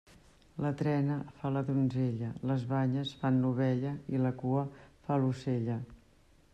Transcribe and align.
La 0.65 0.69
trena 0.77 1.17
fa 1.41 1.51
la 1.57 1.61
donzella, 1.67 2.31
les 2.53 2.65
banyes 2.71 3.13
fan 3.21 3.39
l'ovella 3.43 3.95
i 4.17 4.23
la 4.27 4.33
cua 4.45 4.67
fa 5.05 5.23
l'ocella. 5.25 5.81